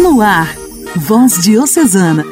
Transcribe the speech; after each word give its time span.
No 0.00 0.22
ar, 0.22 0.56
Voz 0.96 1.42
Diocesana, 1.42 2.24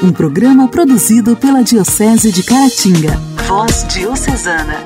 um 0.00 0.12
programa 0.12 0.68
produzido 0.68 1.34
pela 1.34 1.64
Diocese 1.64 2.30
de 2.30 2.44
Caratinga. 2.44 3.16
Voz 3.44 3.84
Diocesana. 3.88 4.84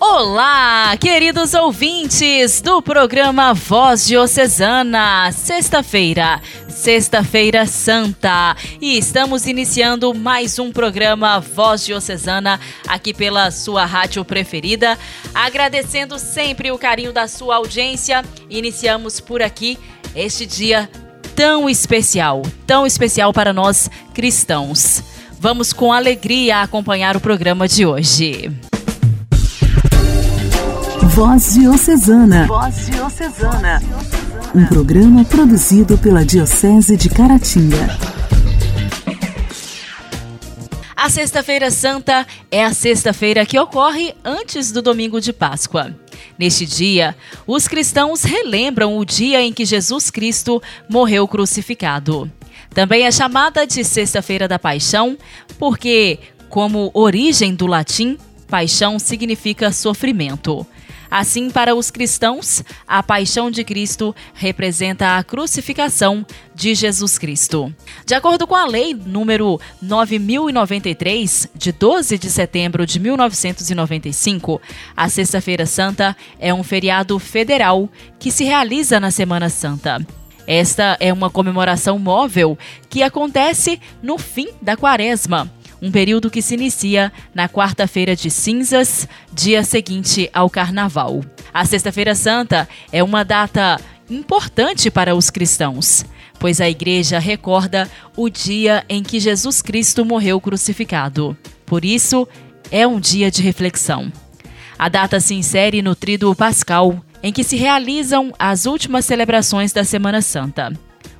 Olá, 0.00 0.96
queridos 0.96 1.54
ouvintes 1.54 2.60
do 2.60 2.82
programa 2.82 3.54
Voz 3.54 4.04
Diocesana, 4.04 5.30
sexta-feira, 5.30 6.42
Sexta-feira 6.68 7.66
Santa, 7.66 8.56
e 8.80 8.98
estamos 8.98 9.46
iniciando 9.46 10.12
mais 10.12 10.58
um 10.58 10.72
programa 10.72 11.38
Voz 11.38 11.86
Diocesana 11.86 12.58
aqui 12.86 13.14
pela 13.14 13.52
sua 13.52 13.86
rádio 13.86 14.24
preferida. 14.24 14.98
Agradecendo 15.32 16.18
sempre 16.18 16.72
o 16.72 16.78
carinho 16.78 17.12
da 17.12 17.28
sua 17.28 17.56
audiência, 17.56 18.24
iniciamos 18.50 19.20
por 19.20 19.40
aqui 19.40 19.78
este 20.14 20.46
dia 20.46 20.88
tão 21.34 21.68
especial, 21.68 22.42
tão 22.66 22.86
especial 22.86 23.32
para 23.32 23.52
nós 23.52 23.90
cristãos. 24.12 25.02
Vamos 25.38 25.72
com 25.72 25.92
alegria 25.92 26.62
acompanhar 26.62 27.16
o 27.16 27.20
programa 27.20 27.68
de 27.68 27.84
hoje. 27.84 28.50
Voz 31.14 31.54
Diocesana. 31.54 32.46
Voz 32.46 32.86
Diocesana. 32.86 33.82
Um 34.54 34.66
programa 34.66 35.24
produzido 35.24 35.98
pela 35.98 36.24
Diocese 36.24 36.96
de 36.96 37.08
Caratinga. 37.08 37.96
A 40.96 41.10
Sexta-feira 41.10 41.70
Santa 41.70 42.26
é 42.50 42.64
a 42.64 42.72
sexta-feira 42.72 43.44
que 43.44 43.58
ocorre 43.58 44.14
antes 44.24 44.72
do 44.72 44.80
domingo 44.80 45.20
de 45.20 45.34
Páscoa. 45.34 45.94
Neste 46.38 46.66
dia, 46.66 47.16
os 47.46 47.68
cristãos 47.68 48.22
relembram 48.24 48.96
o 48.98 49.04
dia 49.04 49.40
em 49.40 49.52
que 49.52 49.64
Jesus 49.64 50.10
Cristo 50.10 50.62
morreu 50.88 51.28
crucificado. 51.28 52.30
Também 52.70 53.04
é 53.04 53.12
chamada 53.12 53.66
de 53.66 53.84
Sexta-feira 53.84 54.48
da 54.48 54.58
Paixão, 54.58 55.16
porque, 55.58 56.18
como 56.48 56.90
origem 56.92 57.54
do 57.54 57.66
latim, 57.66 58.18
paixão 58.48 58.98
significa 58.98 59.72
sofrimento. 59.72 60.66
Assim, 61.16 61.48
para 61.48 61.76
os 61.76 61.92
cristãos, 61.92 62.64
a 62.88 63.00
paixão 63.00 63.48
de 63.48 63.62
Cristo 63.62 64.12
representa 64.34 65.16
a 65.16 65.22
crucificação 65.22 66.26
de 66.52 66.74
Jesus 66.74 67.18
Cristo. 67.18 67.72
De 68.04 68.16
acordo 68.16 68.48
com 68.48 68.56
a 68.56 68.66
lei 68.66 68.94
número 68.94 69.60
9093, 69.80 71.50
de 71.54 71.70
12 71.70 72.18
de 72.18 72.28
setembro 72.28 72.84
de 72.84 72.98
1995, 72.98 74.60
a 74.96 75.08
Sexta-feira 75.08 75.66
Santa 75.66 76.16
é 76.36 76.52
um 76.52 76.64
feriado 76.64 77.16
federal 77.20 77.88
que 78.18 78.32
se 78.32 78.42
realiza 78.42 78.98
na 78.98 79.12
Semana 79.12 79.48
Santa. 79.48 80.04
Esta 80.48 80.96
é 80.98 81.12
uma 81.12 81.30
comemoração 81.30 81.96
móvel 81.96 82.58
que 82.90 83.04
acontece 83.04 83.80
no 84.02 84.18
fim 84.18 84.48
da 84.60 84.76
quaresma 84.76 85.48
um 85.84 85.90
período 85.90 86.30
que 86.30 86.40
se 86.40 86.54
inicia 86.54 87.12
na 87.34 87.46
quarta-feira 87.46 88.16
de 88.16 88.30
cinzas, 88.30 89.06
dia 89.30 89.62
seguinte 89.62 90.30
ao 90.32 90.48
carnaval. 90.48 91.22
A 91.52 91.66
Sexta-feira 91.66 92.14
Santa 92.14 92.66
é 92.90 93.04
uma 93.04 93.22
data 93.22 93.78
importante 94.08 94.90
para 94.90 95.14
os 95.14 95.28
cristãos, 95.28 96.02
pois 96.38 96.58
a 96.58 96.70
igreja 96.70 97.18
recorda 97.18 97.86
o 98.16 98.30
dia 98.30 98.82
em 98.88 99.02
que 99.02 99.20
Jesus 99.20 99.60
Cristo 99.60 100.06
morreu 100.06 100.40
crucificado. 100.40 101.36
Por 101.66 101.84
isso, 101.84 102.26
é 102.70 102.86
um 102.86 102.98
dia 102.98 103.30
de 103.30 103.42
reflexão. 103.42 104.10
A 104.78 104.88
data 104.88 105.20
se 105.20 105.34
insere 105.34 105.82
no 105.82 105.94
Tríduo 105.94 106.34
Pascal, 106.34 107.04
em 107.22 107.30
que 107.30 107.44
se 107.44 107.56
realizam 107.56 108.32
as 108.38 108.64
últimas 108.64 109.04
celebrações 109.04 109.70
da 109.70 109.84
Semana 109.84 110.22
Santa. 110.22 110.72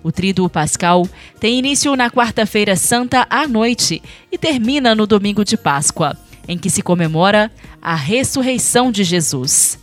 O 0.04 0.12
Tríduo 0.12 0.50
Pascal 0.50 1.08
tem 1.40 1.58
início 1.58 1.96
na 1.96 2.10
quarta-feira 2.10 2.76
santa 2.76 3.26
à 3.30 3.48
noite 3.48 4.02
e 4.30 4.36
termina 4.36 4.94
no 4.94 5.06
domingo 5.06 5.42
de 5.42 5.56
Páscoa, 5.56 6.14
em 6.46 6.58
que 6.58 6.68
se 6.68 6.82
comemora 6.82 7.50
a 7.80 7.94
ressurreição 7.94 8.92
de 8.92 9.02
Jesus. 9.02 9.78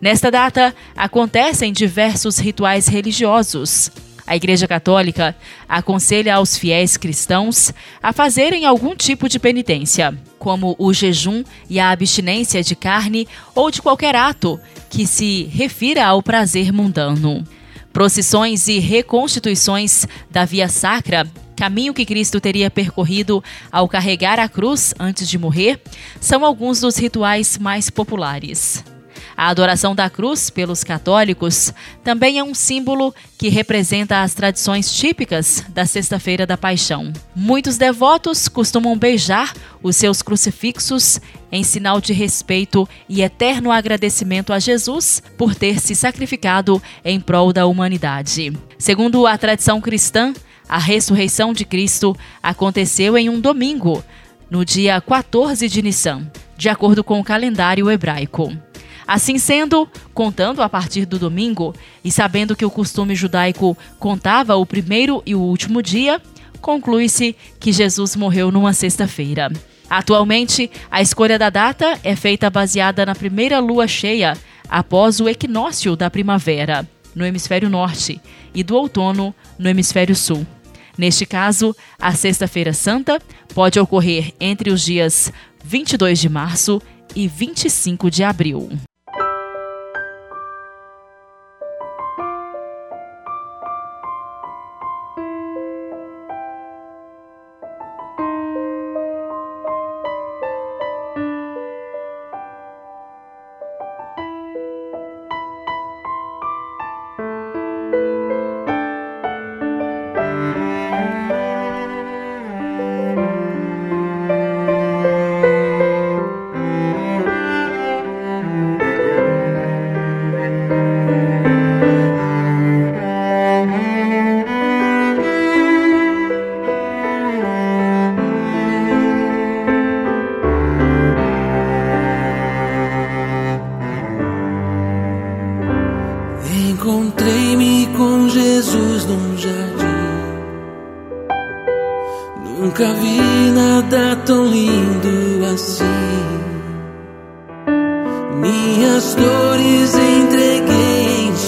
Nesta 0.00 0.30
data, 0.30 0.74
acontecem 0.96 1.74
diversos 1.74 2.38
rituais 2.38 2.88
religiosos. 2.88 3.90
A 4.26 4.34
Igreja 4.34 4.66
Católica 4.66 5.36
aconselha 5.68 6.36
aos 6.36 6.56
fiéis 6.56 6.96
cristãos 6.96 7.70
a 8.02 8.14
fazerem 8.14 8.64
algum 8.64 8.96
tipo 8.96 9.28
de 9.28 9.38
penitência, 9.38 10.18
como 10.38 10.74
o 10.78 10.90
jejum 10.94 11.44
e 11.68 11.78
a 11.78 11.90
abstinência 11.90 12.62
de 12.62 12.74
carne 12.74 13.28
ou 13.54 13.70
de 13.70 13.82
qualquer 13.82 14.16
ato 14.16 14.58
que 14.88 15.06
se 15.06 15.44
refira 15.52 16.06
ao 16.06 16.22
prazer 16.22 16.72
mundano. 16.72 17.44
Procissões 17.96 18.68
e 18.68 18.78
reconstituições 18.78 20.06
da 20.30 20.44
Via 20.44 20.68
Sacra, 20.68 21.26
caminho 21.56 21.94
que 21.94 22.04
Cristo 22.04 22.38
teria 22.38 22.70
percorrido 22.70 23.42
ao 23.72 23.88
carregar 23.88 24.38
a 24.38 24.50
cruz 24.50 24.92
antes 25.00 25.26
de 25.26 25.38
morrer, 25.38 25.80
são 26.20 26.44
alguns 26.44 26.82
dos 26.82 26.98
rituais 26.98 27.56
mais 27.56 27.88
populares. 27.88 28.84
A 29.36 29.48
adoração 29.48 29.94
da 29.94 30.08
cruz 30.08 30.48
pelos 30.48 30.82
católicos 30.82 31.72
também 32.02 32.38
é 32.38 32.42
um 32.42 32.54
símbolo 32.54 33.14
que 33.36 33.48
representa 33.48 34.22
as 34.22 34.32
tradições 34.32 34.90
típicas 34.92 35.62
da 35.68 35.84
Sexta-feira 35.84 36.46
da 36.46 36.56
Paixão. 36.56 37.12
Muitos 37.34 37.76
devotos 37.76 38.48
costumam 38.48 38.96
beijar 38.96 39.52
os 39.82 39.94
seus 39.96 40.22
crucifixos 40.22 41.20
em 41.52 41.62
sinal 41.62 42.00
de 42.00 42.14
respeito 42.14 42.88
e 43.08 43.22
eterno 43.22 43.70
agradecimento 43.70 44.52
a 44.52 44.58
Jesus 44.58 45.22
por 45.36 45.54
ter 45.54 45.80
se 45.80 45.94
sacrificado 45.94 46.82
em 47.04 47.20
prol 47.20 47.52
da 47.52 47.66
humanidade. 47.66 48.56
Segundo 48.78 49.26
a 49.26 49.36
tradição 49.36 49.80
cristã, 49.80 50.32
a 50.68 50.78
ressurreição 50.78 51.52
de 51.52 51.64
Cristo 51.64 52.16
aconteceu 52.42 53.16
em 53.16 53.28
um 53.28 53.38
domingo, 53.38 54.02
no 54.50 54.64
dia 54.64 55.00
14 55.00 55.68
de 55.68 55.82
Nissan, 55.82 56.30
de 56.56 56.68
acordo 56.68 57.04
com 57.04 57.20
o 57.20 57.24
calendário 57.24 57.90
hebraico. 57.90 58.65
Assim 59.06 59.38
sendo, 59.38 59.88
contando 60.12 60.62
a 60.62 60.68
partir 60.68 61.06
do 61.06 61.18
domingo 61.18 61.74
e 62.04 62.10
sabendo 62.10 62.56
que 62.56 62.64
o 62.64 62.70
costume 62.70 63.14
judaico 63.14 63.76
contava 63.98 64.56
o 64.56 64.66
primeiro 64.66 65.22
e 65.24 65.34
o 65.34 65.40
último 65.40 65.80
dia, 65.80 66.20
conclui-se 66.60 67.36
que 67.60 67.70
Jesus 67.70 68.16
morreu 68.16 68.50
numa 68.50 68.72
sexta-feira. 68.72 69.52
Atualmente, 69.88 70.68
a 70.90 71.00
escolha 71.00 71.38
da 71.38 71.48
data 71.48 71.98
é 72.02 72.16
feita 72.16 72.50
baseada 72.50 73.06
na 73.06 73.14
primeira 73.14 73.60
lua 73.60 73.86
cheia 73.86 74.36
após 74.68 75.20
o 75.20 75.28
equinócio 75.28 75.94
da 75.94 76.10
primavera, 76.10 76.88
no 77.14 77.24
hemisfério 77.24 77.70
norte, 77.70 78.20
e 78.52 78.64
do 78.64 78.74
outono, 78.74 79.32
no 79.56 79.68
hemisfério 79.68 80.16
sul. 80.16 80.44
Neste 80.98 81.24
caso, 81.26 81.76
a 82.00 82.12
Sexta-feira 82.12 82.72
Santa 82.72 83.20
pode 83.54 83.78
ocorrer 83.78 84.32
entre 84.40 84.70
os 84.70 84.82
dias 84.82 85.32
22 85.62 86.18
de 86.18 86.28
março 86.28 86.82
e 87.14 87.28
25 87.28 88.10
de 88.10 88.24
abril. 88.24 88.70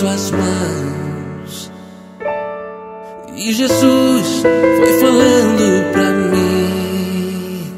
Suas 0.09 0.31
mãos. 0.31 1.71
E 3.37 3.53
Jesus 3.53 4.43
foi 4.43 5.01
falando 5.01 5.93
pra 5.93 6.11
mim 6.11 7.75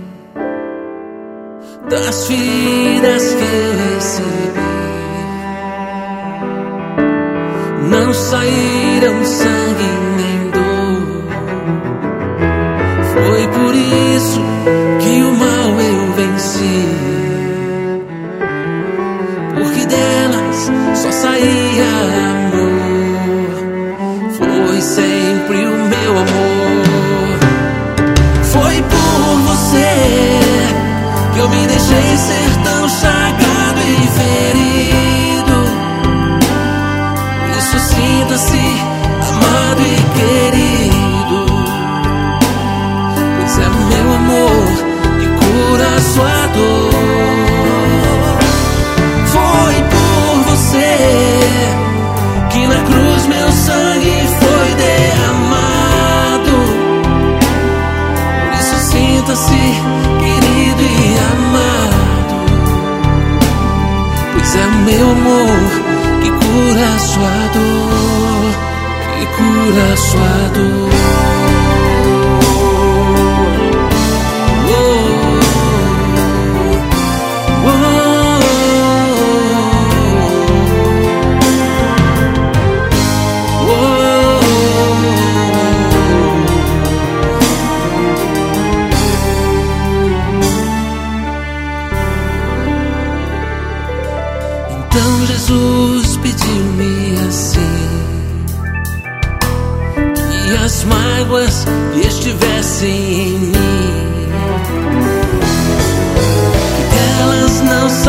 das 1.88 2.28
feridas 2.28 3.34
que 3.34 3.42
eu 3.42 3.94
recebi. 3.94 4.60
Não 7.90 8.14
saíram 8.14 8.79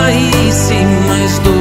saíssem 0.01 0.85
mais 1.07 1.39
dor 1.39 1.60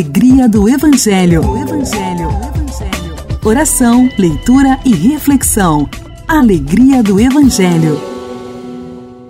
alegria 0.00 0.48
do 0.48 0.66
Evangelho. 0.66 1.42
O 1.42 1.58
Evangelho. 1.58 2.28
O 2.28 2.46
Evangelho. 2.46 3.38
Oração, 3.44 4.08
leitura 4.18 4.80
e 4.82 4.94
reflexão. 4.94 5.86
Alegria 6.26 7.02
do 7.02 7.20
Evangelho. 7.20 8.00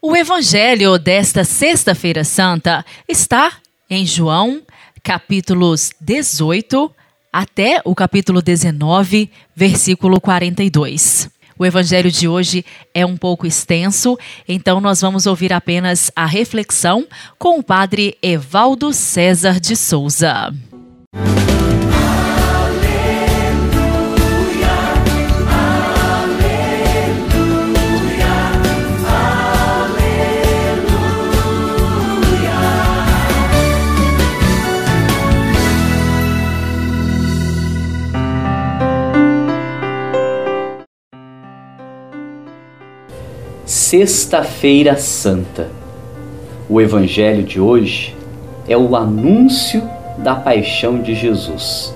O 0.01 0.15
evangelho 0.15 0.97
desta 0.97 1.43
Sexta-feira 1.43 2.23
Santa 2.23 2.87
está 3.09 3.55
em 3.91 4.07
João, 4.07 4.63
capítulos 5.03 5.91
18 6.01 6.89
até 7.33 7.83
o 7.85 7.93
capítulo 7.93 8.41
19, 8.41 9.29
versículo 9.57 10.21
42. 10.21 11.29
O 11.61 11.67
evangelho 11.67 12.11
de 12.11 12.27
hoje 12.27 12.65
é 12.95 13.05
um 13.05 13.19
pouco 13.19 13.47
extenso, 13.47 14.19
então 14.49 14.81
nós 14.81 15.03
vamos 15.03 15.27
ouvir 15.27 15.53
apenas 15.53 16.11
a 16.17 16.25
reflexão 16.25 17.07
com 17.39 17.59
o 17.59 17.63
padre 17.63 18.17
Evaldo 18.23 18.95
César 18.95 19.61
de 19.61 19.77
Souza. 19.77 20.55
Sexta-feira 43.91 44.97
Santa. 44.97 45.69
O 46.69 46.81
evangelho 46.81 47.43
de 47.43 47.61
hoje 47.61 48.17
é 48.69 48.77
o 48.77 48.95
anúncio 48.95 49.83
da 50.17 50.37
paixão 50.37 51.03
de 51.03 51.13
Jesus. 51.13 51.93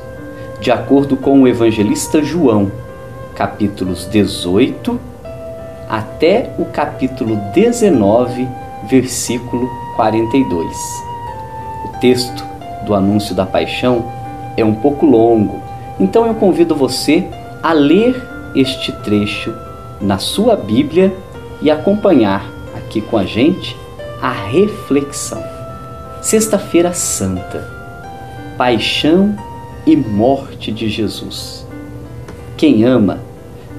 De 0.61 0.73
acordo 0.73 1.17
com 1.17 1.41
o 1.41 1.47
evangelista 1.47 2.21
João, 2.21 2.73
capítulos 3.37 4.09
18 4.11 5.01
até 5.89 6.53
o 6.59 6.65
capítulo 6.65 7.37
19, 7.55 8.49
versículo 8.89 9.71
42. 9.95 10.77
O 11.85 12.01
texto 12.01 12.45
do 12.85 12.93
anúncio 12.97 13.37
da 13.37 13.47
paixão 13.47 14.11
é 14.57 14.65
um 14.65 14.75
pouco 14.75 15.07
longo, 15.07 15.63
então 16.01 16.27
eu 16.27 16.35
convido 16.35 16.75
você 16.75 17.29
a 17.63 17.73
ler 17.73 18.21
este 18.53 18.91
trecho 18.91 19.55
na 20.01 20.19
sua 20.19 20.57
Bíblia 20.57 21.15
e 21.61 21.71
acompanhar 21.71 22.51
aqui 22.77 23.01
com 23.01 23.17
a 23.17 23.25
gente 23.25 23.77
a 24.21 24.31
reflexão. 24.31 25.43
Sexta-feira 26.23 26.93
Santa, 26.93 27.69
Paixão 28.57 29.37
e 29.87 29.97
Morte 29.97 30.73
de 30.73 30.89
Jesus. 30.89 31.67
Quem 32.57 32.85
ama 32.85 33.21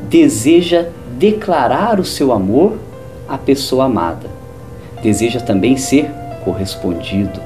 deseja 0.10 0.86
declarar 1.18 2.00
o 2.00 2.06
seu 2.06 2.32
amor 2.32 2.78
à 3.28 3.38
pessoa 3.38 3.86
amada, 3.86 4.30
deseja 5.02 5.40
também 5.40 5.78
ser 5.78 6.12
correspondido. 6.44 7.40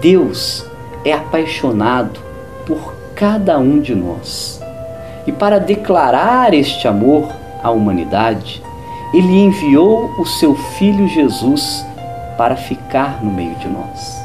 Deus 0.00 0.64
é 1.04 1.12
apaixonado 1.12 2.20
por 2.64 2.94
cada 3.14 3.58
um 3.58 3.80
de 3.80 3.94
nós. 3.94 4.60
E 5.26 5.32
para 5.32 5.58
declarar 5.58 6.54
este 6.54 6.86
amor 6.86 7.32
à 7.62 7.70
humanidade, 7.70 8.62
ele 9.12 9.32
enviou 9.32 10.10
o 10.18 10.26
seu 10.26 10.54
filho 10.54 11.08
Jesus 11.08 11.84
para 12.36 12.56
ficar 12.56 13.22
no 13.22 13.30
meio 13.30 13.54
de 13.56 13.68
nós. 13.68 14.20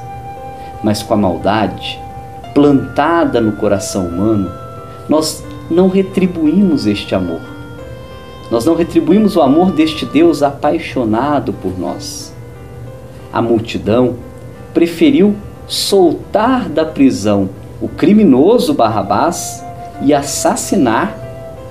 Mas 0.84 1.04
com 1.04 1.14
a 1.14 1.18
maldade 1.18 2.00
plantada 2.54 3.40
no 3.40 3.54
coração 3.54 4.08
humano, 4.08 4.52
nós 5.08 5.44
não 5.70 5.88
retribuímos 5.88 6.86
este 6.86 7.16
amor. 7.16 7.42
Nós 8.50 8.66
não 8.66 8.76
retribuímos 8.76 9.38
o 9.38 9.42
amor 9.42 9.72
deste 9.72 10.06
Deus 10.06 10.44
apaixonado 10.44 11.54
por 11.54 11.80
nós. 11.80 12.34
A 13.32 13.42
multidão 13.42 14.16
preferiu 14.74 15.36
soltar 15.68 16.68
da 16.68 16.84
prisão 16.84 17.50
o 17.80 17.88
criminoso 17.88 18.74
Barrabás 18.74 19.64
e 20.02 20.14
assassinar 20.14 21.16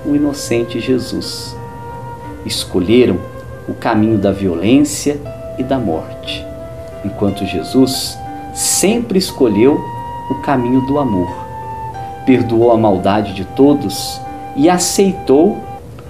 o 0.03 0.15
inocente 0.15 0.79
Jesus 0.79 1.60
escolheram 2.45 3.17
o 3.67 3.73
caminho 3.73 4.17
da 4.17 4.31
violência 4.31 5.19
e 5.57 5.63
da 5.63 5.77
morte, 5.77 6.45
enquanto 7.05 7.45
Jesus 7.45 8.17
sempre 8.53 9.17
escolheu 9.17 9.79
o 10.29 10.35
caminho 10.35 10.81
do 10.81 10.97
amor. 10.97 11.29
Perdoou 12.25 12.71
a 12.71 12.77
maldade 12.77 13.33
de 13.33 13.45
todos 13.45 14.19
e 14.55 14.69
aceitou 14.69 15.57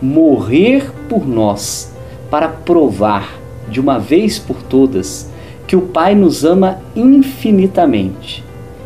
morrer 0.01 0.91
por 1.07 1.27
nós 1.27 1.91
para 2.29 2.47
provar 2.47 3.38
de 3.69 3.79
uma 3.79 4.00
vez 4.00 4.39
por 4.39 4.61
todas 4.63 5.29
que 5.67 5.75
o 5.75 5.81
Pai 5.81 6.15
nos 6.15 6.43
ama 6.43 6.79
infinitamente 6.95 8.43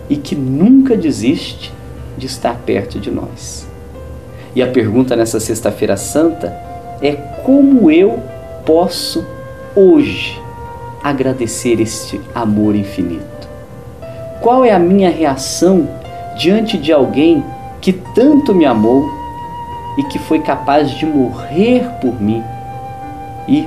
e 0.09 0.15
que 0.15 0.35
nunca 0.35 0.95
desiste 0.95 1.73
de 2.17 2.27
estar 2.27 2.55
perto 2.59 2.99
de 2.99 3.09
nós. 3.09 3.67
E 4.55 4.61
a 4.61 4.67
pergunta 4.67 5.15
nessa 5.15 5.39
Sexta-feira 5.39 5.97
Santa 5.97 6.47
é 7.01 7.34
como 7.45 7.91
eu 7.91 8.19
posso 8.65 9.23
hoje 9.75 10.41
agradecer 11.03 11.79
este 11.79 12.19
amor 12.33 12.75
infinito? 12.75 13.47
Qual 14.41 14.65
é 14.65 14.71
a 14.71 14.79
minha 14.79 15.11
reação 15.11 15.87
diante 16.35 16.75
de 16.75 16.91
alguém 16.91 17.45
que 17.79 17.93
tanto 17.93 18.53
me 18.53 18.65
amou 18.65 19.07
e 19.95 20.03
que 20.05 20.17
foi 20.17 20.39
capaz 20.39 20.89
de 20.89 21.05
morrer 21.05 21.87
por 22.01 22.19
mim 22.19 22.43
e 23.47 23.63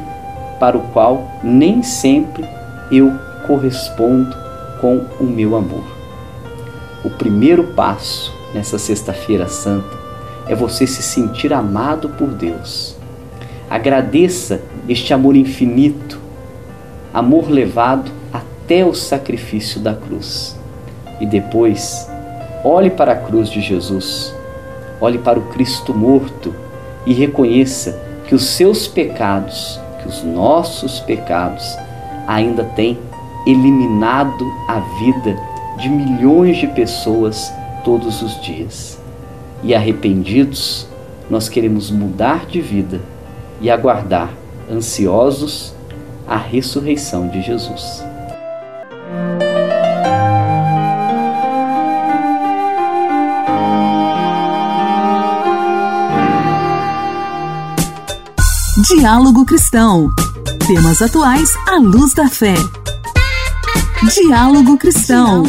para 0.59 0.77
o 0.77 0.81
qual 0.89 1.23
nem 1.41 1.81
sempre 1.85 2.45
eu 2.91 3.13
correspondo 3.47 4.37
com 4.81 5.07
o 5.21 5.25
meu 5.25 5.55
amor. 5.55 5.85
O 7.05 7.11
primeiro 7.11 7.63
passo 7.75 8.35
nessa 8.53 8.77
Sexta-feira 8.77 9.47
Santa 9.47 9.97
é 10.49 10.55
você 10.55 10.85
se 10.85 11.01
sentir 11.01 11.53
amado 11.53 12.09
por 12.09 12.29
Deus. 12.29 12.98
Agradeça 13.71 14.63
este 14.89 15.13
amor 15.13 15.37
infinito, 15.37 16.19
amor 17.13 17.51
levado 17.51 18.11
até 18.33 18.83
o 18.83 18.95
sacrifício 18.95 19.79
da 19.79 19.95
cruz. 19.95 20.59
E 21.21 21.27
depois, 21.27 22.09
olhe 22.65 22.89
para 22.89 23.13
a 23.13 23.17
cruz 23.17 23.51
de 23.51 23.61
Jesus, 23.61 24.35
olhe 24.99 25.19
para 25.19 25.39
o 25.39 25.49
Cristo 25.49 25.93
morto 25.93 26.55
e 27.05 27.13
reconheça 27.13 28.01
que 28.27 28.35
os 28.35 28.47
seus 28.47 28.89
pecados, 28.89 29.79
que 30.01 30.09
os 30.09 30.23
nossos 30.23 31.01
pecados, 31.01 31.77
ainda 32.27 32.65
têm 32.65 32.99
eliminado 33.47 34.47
a 34.67 34.81
vida 34.99 35.37
de 35.79 35.91
milhões 35.91 36.57
de 36.57 36.67
pessoas 36.69 37.53
todos 37.85 38.23
os 38.23 38.41
dias. 38.41 38.99
E 39.63 39.75
arrependidos, 39.75 40.87
nós 41.29 41.51
queremos 41.51 41.91
mudar 41.91 42.47
de 42.47 42.63
vida 42.63 43.01
e 43.61 43.71
aguardar, 43.71 44.31
ansiosos, 44.71 45.75
a 46.27 46.37
ressurreição 46.37 47.29
de 47.29 47.41
Jesus. 47.43 48.03
Diálogo 58.89 59.45
Cristão. 59.45 60.09
Temas 60.67 61.03
atuais 61.03 61.51
à 61.67 61.79
luz 61.79 62.15
da 62.15 62.29
fé. 62.29 62.55
Diálogo 64.15 64.79
Cristão. 64.79 65.43
O 65.43 65.47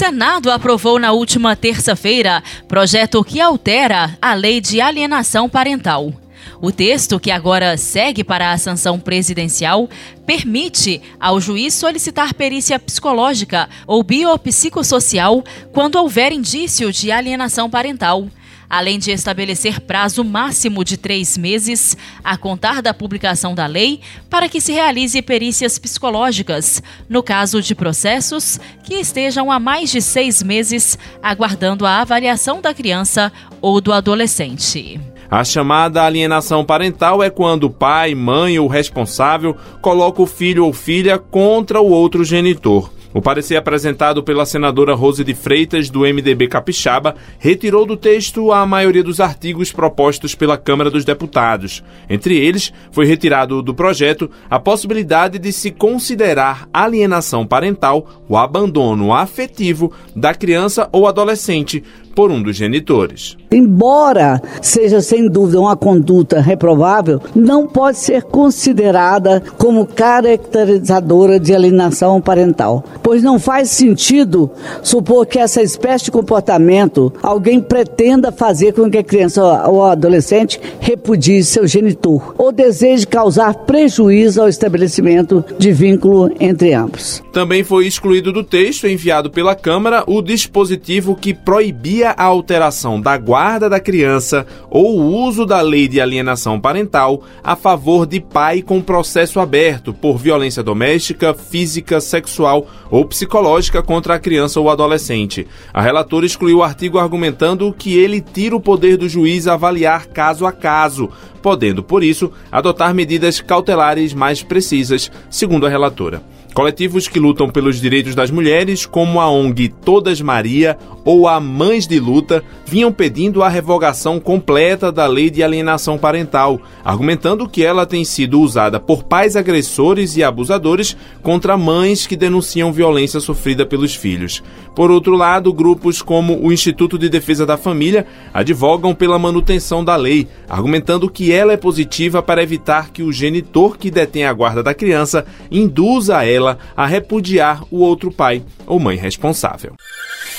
Senado 0.00 0.50
aprovou 0.50 0.98
na 0.98 1.12
última 1.12 1.54
terça-feira 1.54 2.42
projeto 2.66 3.22
que 3.22 3.38
altera 3.38 4.16
a 4.18 4.32
lei 4.32 4.58
de 4.58 4.80
alienação 4.80 5.46
parental. 5.46 6.10
O 6.58 6.72
texto, 6.72 7.20
que 7.20 7.30
agora 7.30 7.76
segue 7.76 8.24
para 8.24 8.50
a 8.50 8.56
sanção 8.56 8.98
presidencial, 8.98 9.90
permite 10.24 11.02
ao 11.20 11.38
juiz 11.38 11.74
solicitar 11.74 12.32
perícia 12.32 12.78
psicológica 12.78 13.68
ou 13.86 14.02
biopsicossocial 14.02 15.44
quando 15.70 15.96
houver 15.96 16.32
indício 16.32 16.90
de 16.90 17.12
alienação 17.12 17.68
parental 17.68 18.26
além 18.70 18.98
de 18.98 19.10
estabelecer 19.10 19.80
prazo 19.80 20.22
máximo 20.22 20.84
de 20.84 20.96
três 20.96 21.36
meses 21.36 21.96
a 22.22 22.36
contar 22.36 22.80
da 22.80 22.94
publicação 22.94 23.52
da 23.54 23.66
lei 23.66 24.00
para 24.30 24.48
que 24.48 24.60
se 24.60 24.72
realize 24.72 25.20
perícias 25.20 25.76
psicológicas, 25.76 26.80
no 27.08 27.22
caso 27.22 27.60
de 27.60 27.74
processos 27.74 28.60
que 28.84 28.94
estejam 28.94 29.50
há 29.50 29.58
mais 29.58 29.90
de 29.90 30.00
seis 30.00 30.40
meses 30.42 30.96
aguardando 31.20 31.84
a 31.84 32.00
avaliação 32.00 32.60
da 32.60 32.72
criança 32.72 33.32
ou 33.60 33.80
do 33.80 33.92
adolescente. 33.92 35.00
A 35.30 35.44
chamada 35.44 36.02
alienação 36.02 36.64
parental 36.64 37.22
é 37.22 37.30
quando 37.30 37.64
o 37.64 37.70
pai, 37.70 38.14
mãe 38.14 38.58
ou 38.58 38.66
responsável 38.66 39.56
coloca 39.80 40.20
o 40.20 40.26
filho 40.26 40.64
ou 40.64 40.72
filha 40.72 41.18
contra 41.18 41.80
o 41.80 41.88
outro 41.90 42.24
genitor. 42.24 42.90
O 43.12 43.20
parecer 43.20 43.56
apresentado 43.56 44.22
pela 44.22 44.46
senadora 44.46 44.94
Rose 44.94 45.24
de 45.24 45.34
Freitas, 45.34 45.90
do 45.90 46.00
MDB 46.00 46.46
Capixaba, 46.46 47.16
retirou 47.40 47.84
do 47.84 47.96
texto 47.96 48.52
a 48.52 48.64
maioria 48.64 49.02
dos 49.02 49.18
artigos 49.18 49.72
propostos 49.72 50.36
pela 50.36 50.56
Câmara 50.56 50.90
dos 50.90 51.04
Deputados. 51.04 51.82
Entre 52.08 52.36
eles, 52.36 52.72
foi 52.92 53.06
retirado 53.06 53.62
do 53.62 53.74
projeto 53.74 54.30
a 54.48 54.60
possibilidade 54.60 55.40
de 55.40 55.52
se 55.52 55.72
considerar 55.72 56.68
alienação 56.72 57.44
parental 57.44 58.06
o 58.28 58.36
abandono 58.36 59.12
afetivo 59.12 59.92
da 60.14 60.32
criança 60.32 60.88
ou 60.92 61.08
adolescente 61.08 61.82
por 62.14 62.30
um 62.30 62.42
dos 62.42 62.56
genitores. 62.56 63.36
Embora 63.50 64.40
seja 64.60 65.00
sem 65.00 65.28
dúvida 65.28 65.60
uma 65.60 65.76
conduta 65.76 66.40
reprovável, 66.40 67.20
não 67.34 67.66
pode 67.66 67.98
ser 67.98 68.22
considerada 68.24 69.42
como 69.58 69.86
caracterizadora 69.86 71.38
de 71.40 71.54
alienação 71.54 72.20
parental, 72.20 72.84
pois 73.02 73.22
não 73.22 73.38
faz 73.38 73.70
sentido 73.70 74.50
supor 74.82 75.26
que 75.26 75.38
essa 75.38 75.62
espécie 75.62 76.06
de 76.06 76.10
comportamento 76.10 77.12
alguém 77.22 77.60
pretenda 77.60 78.32
fazer 78.32 78.72
com 78.72 78.90
que 78.90 78.98
a 78.98 79.04
criança 79.04 79.42
ou 79.68 79.84
adolescente 79.84 80.60
repudie 80.80 81.42
seu 81.44 81.66
genitor 81.66 82.34
ou 82.38 82.52
deseje 82.52 83.06
causar 83.06 83.54
prejuízo 83.54 84.42
ao 84.42 84.48
estabelecimento 84.48 85.44
de 85.58 85.72
vínculo 85.72 86.30
entre 86.40 86.74
ambos. 86.74 87.22
Também 87.32 87.62
foi 87.62 87.86
excluído 87.86 88.32
do 88.32 88.42
texto 88.42 88.86
enviado 88.86 89.30
pela 89.30 89.54
Câmara 89.54 90.04
o 90.06 90.20
dispositivo 90.22 91.14
que 91.14 91.32
proibia 91.32 92.10
a 92.10 92.24
alteração 92.24 93.00
da 93.00 93.16
guarda 93.16 93.68
da 93.68 93.80
criança 93.80 94.46
ou 94.68 94.98
o 94.98 95.26
uso 95.26 95.46
da 95.46 95.60
lei 95.60 95.88
de 95.88 96.00
alienação 96.00 96.60
parental 96.60 97.22
a 97.42 97.56
favor 97.56 98.06
de 98.06 98.20
pai 98.20 98.62
com 98.62 98.80
processo 98.80 99.40
aberto 99.40 99.92
por 99.92 100.18
violência 100.18 100.62
doméstica, 100.62 101.34
física, 101.34 102.00
sexual 102.00 102.66
ou 102.90 103.04
psicológica 103.04 103.82
contra 103.82 104.14
a 104.14 104.18
criança 104.18 104.58
ou 104.60 104.68
adolescente. 104.68 105.46
A 105.72 105.80
relatora 105.80 106.26
excluiu 106.26 106.58
o 106.58 106.62
artigo 106.62 106.98
argumentando 106.98 107.72
que 107.72 107.96
ele 107.96 108.20
tira 108.20 108.56
o 108.56 108.60
poder 108.60 108.96
do 108.96 109.08
juiz 109.08 109.46
avaliar 109.46 110.06
caso 110.06 110.44
a 110.46 110.52
caso, 110.52 111.08
podendo, 111.40 111.82
por 111.82 112.02
isso, 112.02 112.32
adotar 112.50 112.94
medidas 112.94 113.40
cautelares 113.40 114.12
mais 114.12 114.42
precisas, 114.42 115.10
segundo 115.30 115.66
a 115.66 115.68
relatora. 115.68 116.22
Coletivos 116.52 117.06
que 117.06 117.20
lutam 117.20 117.48
pelos 117.48 117.80
direitos 117.80 118.16
das 118.16 118.28
mulheres, 118.28 118.84
como 118.84 119.20
a 119.20 119.30
ONG 119.30 119.68
Todas 119.68 120.20
Maria 120.20 120.76
ou 121.04 121.28
a 121.28 121.38
Mães 121.38 121.86
de 121.86 122.00
Luta, 122.00 122.42
vinham 122.66 122.92
pedindo 122.92 123.42
a 123.42 123.48
revogação 123.48 124.18
completa 124.18 124.90
da 124.90 125.06
lei 125.06 125.30
de 125.30 125.44
alienação 125.44 125.96
parental, 125.96 126.60
argumentando 126.84 127.48
que 127.48 127.64
ela 127.64 127.86
tem 127.86 128.04
sido 128.04 128.40
usada 128.40 128.80
por 128.80 129.04
pais 129.04 129.36
agressores 129.36 130.16
e 130.16 130.24
abusadores 130.24 130.96
contra 131.22 131.56
mães 131.56 132.04
que 132.04 132.16
denunciam 132.16 132.72
violência 132.72 133.20
sofrida 133.20 133.64
pelos 133.64 133.94
filhos. 133.94 134.42
Por 134.74 134.90
outro 134.90 135.14
lado, 135.16 135.52
grupos 135.52 136.02
como 136.02 136.44
o 136.44 136.52
Instituto 136.52 136.98
de 136.98 137.08
Defesa 137.08 137.46
da 137.46 137.56
Família 137.56 138.06
advogam 138.34 138.92
pela 138.92 139.18
manutenção 139.18 139.84
da 139.84 139.94
lei, 139.94 140.26
argumentando 140.48 141.08
que 141.08 141.32
ela 141.32 141.52
é 141.52 141.56
positiva 141.56 142.22
para 142.22 142.42
evitar 142.42 142.90
que 142.90 143.04
o 143.04 143.12
genitor 143.12 143.78
que 143.78 143.90
detém 143.90 144.24
a 144.24 144.32
guarda 144.32 144.64
da 144.64 144.74
criança 144.74 145.24
induza 145.50 146.24
ela 146.24 146.39
ela 146.40 146.58
a 146.76 146.86
repudiar 146.86 147.62
o 147.70 147.80
outro 147.80 148.10
pai 148.10 148.42
ou 148.66 148.78
mãe 148.80 148.96
responsável. 148.96 149.74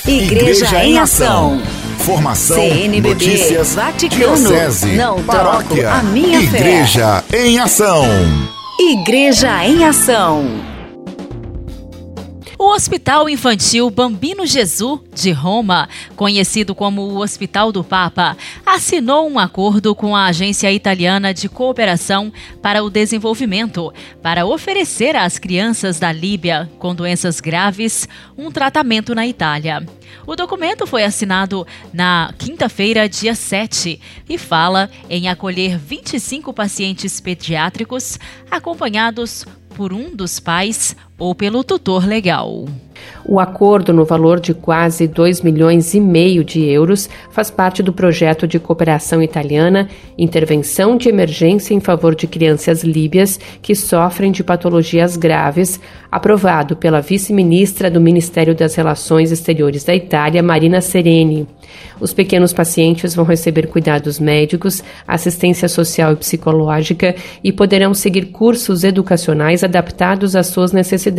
Igreja, 0.06 0.64
Igreja 0.64 0.84
em 0.84 0.98
Ação. 0.98 1.62
Formação, 1.98 2.56
CNBB, 2.56 3.08
notícias, 3.10 3.74
Vaticano, 3.76 4.36
diocese, 4.36 4.96
não 4.96 5.22
paróquia, 5.22 5.82
troco 5.82 5.98
a 5.98 6.02
minha 6.02 6.40
Igreja 6.40 7.22
fé. 7.28 7.46
em 7.46 7.60
Ação. 7.60 8.04
Igreja 8.80 9.64
em 9.64 9.84
Ação. 9.84 10.71
O 12.62 12.74
Hospital 12.76 13.28
Infantil 13.28 13.90
Bambino 13.90 14.46
Jesus 14.46 15.00
de 15.12 15.32
Roma, 15.32 15.88
conhecido 16.14 16.76
como 16.76 17.02
o 17.02 17.20
Hospital 17.20 17.72
do 17.72 17.82
Papa, 17.82 18.36
assinou 18.64 19.28
um 19.28 19.36
acordo 19.36 19.96
com 19.96 20.14
a 20.14 20.26
Agência 20.26 20.70
Italiana 20.70 21.34
de 21.34 21.48
Cooperação 21.48 22.32
para 22.62 22.84
o 22.84 22.88
Desenvolvimento 22.88 23.92
para 24.22 24.46
oferecer 24.46 25.16
às 25.16 25.40
crianças 25.40 25.98
da 25.98 26.12
Líbia 26.12 26.70
com 26.78 26.94
doenças 26.94 27.40
graves 27.40 28.08
um 28.38 28.48
tratamento 28.52 29.12
na 29.12 29.26
Itália. 29.26 29.84
O 30.24 30.36
documento 30.36 30.86
foi 30.86 31.02
assinado 31.02 31.66
na 31.92 32.32
quinta-feira, 32.38 33.08
dia 33.08 33.34
7, 33.34 34.00
e 34.28 34.38
fala 34.38 34.88
em 35.10 35.28
acolher 35.28 35.76
25 35.76 36.54
pacientes 36.54 37.18
pediátricos 37.18 38.20
acompanhados 38.48 39.44
por 39.72 39.92
um 39.92 40.14
dos 40.14 40.38
pais 40.38 40.94
ou 41.22 41.36
pelo 41.36 41.62
tutor 41.62 42.04
legal. 42.04 42.64
O 43.24 43.38
acordo, 43.38 43.92
no 43.92 44.04
valor 44.04 44.40
de 44.40 44.52
quase 44.52 45.06
2 45.06 45.42
milhões 45.42 45.94
e 45.94 46.00
meio 46.00 46.42
de 46.42 46.64
euros, 46.64 47.08
faz 47.30 47.50
parte 47.50 47.82
do 47.82 47.92
projeto 47.92 48.48
de 48.48 48.58
cooperação 48.58 49.22
italiana 49.22 49.88
Intervenção 50.18 50.96
de 50.96 51.08
Emergência 51.08 51.74
em 51.74 51.80
favor 51.80 52.14
de 52.14 52.26
crianças 52.26 52.82
líbias 52.82 53.38
que 53.60 53.74
sofrem 53.74 54.32
de 54.32 54.42
patologias 54.42 55.16
graves, 55.16 55.80
aprovado 56.10 56.76
pela 56.76 57.00
vice-ministra 57.00 57.90
do 57.90 58.00
Ministério 58.00 58.54
das 58.54 58.74
Relações 58.74 59.30
Exteriores 59.30 59.84
da 59.84 59.94
Itália, 59.94 60.42
Marina 60.42 60.80
Sereni. 60.80 61.46
Os 62.00 62.12
pequenos 62.12 62.52
pacientes 62.52 63.14
vão 63.14 63.24
receber 63.24 63.68
cuidados 63.68 64.18
médicos, 64.18 64.82
assistência 65.06 65.68
social 65.68 66.12
e 66.12 66.16
psicológica 66.16 67.14
e 67.42 67.52
poderão 67.52 67.94
seguir 67.94 68.26
cursos 68.26 68.82
educacionais 68.82 69.62
adaptados 69.62 70.34
às 70.34 70.48
suas 70.48 70.72
necessidades. 70.72 71.11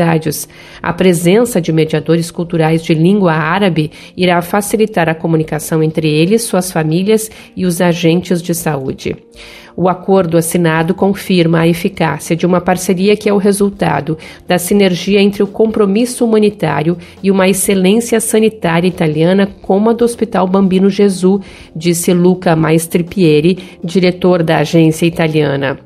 A 0.82 0.92
presença 0.92 1.62
de 1.62 1.72
mediadores 1.72 2.32
culturais 2.32 2.84
de 2.84 2.94
língua 2.94 3.34
árabe 3.34 3.92
irá 4.18 4.42
facilitar 4.42 5.08
a 5.08 5.16
comunicação 5.16 5.82
entre 5.84 6.10
eles, 6.10 6.44
suas 6.44 6.72
famílias 6.72 7.30
e 7.56 7.66
os 7.66 7.80
agentes 7.80 8.42
de 8.42 8.54
saúde. 8.54 9.16
O 9.76 9.90
acordo 9.90 10.38
assinado 10.38 10.94
confirma 10.94 11.62
a 11.62 11.68
eficácia 11.68 12.36
de 12.36 12.46
uma 12.46 12.62
parceria 12.62 13.18
que 13.18 13.28
é 13.28 13.34
o 13.34 13.38
resultado 13.38 14.18
da 14.48 14.60
sinergia 14.60 15.20
entre 15.20 15.42
o 15.42 15.48
compromisso 15.48 16.24
humanitário 16.24 16.96
e 17.24 17.32
uma 17.32 17.50
excelência 17.50 18.20
sanitária 18.20 18.88
italiana, 18.88 19.48
como 19.64 19.90
a 19.90 19.94
do 19.94 20.06
Hospital 20.06 20.48
Bambino 20.48 20.90
Gesù, 20.90 21.42
disse 21.76 22.14
Luca 22.14 22.56
Maestripieri, 22.56 23.58
diretor 23.84 24.44
da 24.44 24.60
agência 24.60 25.08
italiana. 25.08 25.80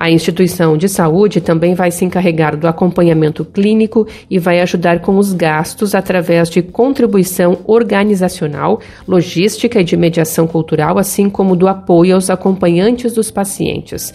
A 0.00 0.08
instituição 0.08 0.76
de 0.76 0.88
saúde 0.88 1.40
também 1.40 1.74
vai 1.74 1.90
se 1.90 2.04
encarregar 2.04 2.56
do 2.56 2.68
acompanhamento 2.68 3.44
clínico 3.44 4.06
e 4.30 4.38
vai 4.38 4.60
ajudar 4.60 5.00
com 5.00 5.18
os 5.18 5.32
gastos 5.32 5.92
através 5.92 6.48
de 6.48 6.62
contribuição 6.62 7.58
organizacional, 7.66 8.80
logística 9.08 9.80
e 9.80 9.84
de 9.84 9.96
mediação 9.96 10.46
cultural, 10.46 10.98
assim 10.98 11.28
como 11.28 11.56
do 11.56 11.66
apoio 11.66 12.14
aos 12.14 12.30
acompanhantes 12.30 13.12
dos 13.12 13.32
pacientes. 13.32 14.14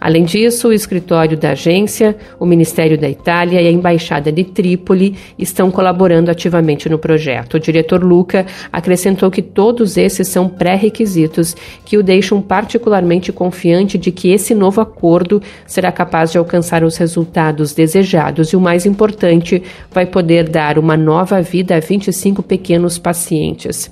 Além 0.00 0.24
disso, 0.24 0.68
o 0.68 0.72
escritório 0.72 1.36
da 1.36 1.50
agência, 1.50 2.16
o 2.38 2.46
Ministério 2.46 2.96
da 2.96 3.08
Itália 3.08 3.60
e 3.60 3.68
a 3.68 3.70
Embaixada 3.70 4.32
de 4.32 4.44
Trípoli 4.44 5.14
estão 5.38 5.70
colaborando 5.70 6.30
ativamente 6.30 6.88
no 6.88 6.98
projeto. 6.98 7.54
O 7.54 7.60
diretor 7.60 8.02
Luca 8.02 8.46
acrescentou 8.72 9.30
que 9.30 9.42
todos 9.42 9.98
esses 9.98 10.26
são 10.28 10.48
pré-requisitos 10.48 11.54
que 11.84 11.98
o 11.98 12.02
deixam 12.02 12.40
particularmente 12.40 13.30
confiante 13.30 13.98
de 13.98 14.10
que 14.10 14.30
esse 14.30 14.54
novo 14.54 14.80
acordo 14.80 15.42
será 15.66 15.92
capaz 15.92 16.32
de 16.32 16.38
alcançar 16.38 16.82
os 16.82 16.96
resultados 16.96 17.74
desejados 17.74 18.52
e, 18.52 18.56
o 18.56 18.60
mais 18.60 18.86
importante, 18.86 19.62
vai 19.92 20.06
poder 20.06 20.48
dar 20.48 20.78
uma 20.78 20.96
nova 20.96 21.42
vida 21.42 21.76
a 21.76 21.80
25 21.80 22.42
pequenos 22.42 22.98
pacientes. 22.98 23.90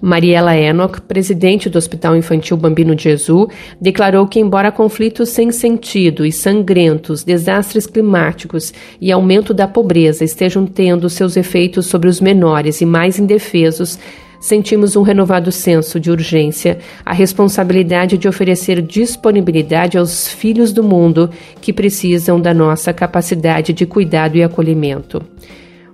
Mariela 0.00 0.56
Enoch, 0.56 1.00
presidente 1.02 1.68
do 1.68 1.76
Hospital 1.76 2.16
Infantil 2.16 2.56
Bambino 2.56 2.94
de 2.94 3.04
Jesus, 3.04 3.48
declarou 3.80 4.26
que, 4.26 4.38
embora 4.38 4.70
conflitos 4.70 5.30
sem 5.30 5.50
sentido 5.50 6.24
e 6.24 6.32
sangrentos, 6.32 7.24
desastres 7.24 7.86
climáticos 7.86 8.72
e 9.00 9.10
aumento 9.10 9.52
da 9.52 9.66
pobreza 9.66 10.24
estejam 10.24 10.66
tendo 10.66 11.10
seus 11.10 11.36
efeitos 11.36 11.86
sobre 11.86 12.08
os 12.08 12.20
menores 12.20 12.80
e 12.80 12.86
mais 12.86 13.18
indefesos, 13.18 13.98
sentimos 14.40 14.96
um 14.96 15.02
renovado 15.02 15.50
senso 15.50 15.98
de 15.98 16.10
urgência, 16.10 16.78
a 17.04 17.12
responsabilidade 17.12 18.16
de 18.16 18.28
oferecer 18.28 18.80
disponibilidade 18.80 19.98
aos 19.98 20.28
filhos 20.28 20.72
do 20.72 20.82
mundo 20.82 21.30
que 21.60 21.72
precisam 21.72 22.40
da 22.40 22.54
nossa 22.54 22.92
capacidade 22.92 23.72
de 23.72 23.84
cuidado 23.84 24.36
e 24.36 24.42
acolhimento. 24.42 25.22